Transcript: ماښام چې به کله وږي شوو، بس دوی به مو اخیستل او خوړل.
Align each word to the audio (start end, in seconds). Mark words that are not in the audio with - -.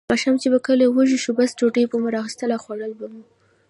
ماښام 0.11 0.35
چې 0.41 0.47
به 0.53 0.59
کله 0.67 0.83
وږي 0.87 1.17
شوو، 1.23 1.37
بس 1.37 1.51
دوی 1.59 1.85
به 1.89 1.97
مو 2.01 2.09
اخیستل 2.21 2.49
او 2.55 2.61
خوړل. 2.63 2.93